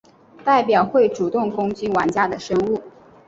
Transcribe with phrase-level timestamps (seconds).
[0.43, 2.81] 代表会主动攻击玩家的生物。